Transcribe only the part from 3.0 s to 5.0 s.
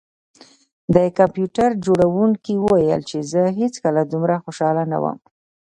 چې زه هیڅکله دومره خوشحاله نه